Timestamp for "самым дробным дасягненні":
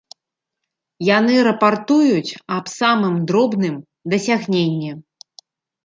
2.79-4.91